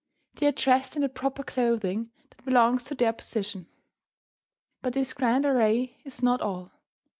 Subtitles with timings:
[0.33, 3.67] They are dressed in the proper clothing that belongs to their position.
[4.81, 6.71] But this grand array is not all.